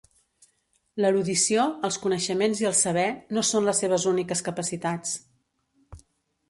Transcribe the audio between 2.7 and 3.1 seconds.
el saber,